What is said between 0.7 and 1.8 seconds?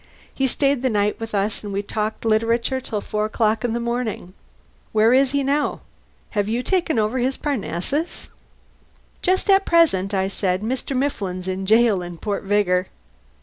the night with us and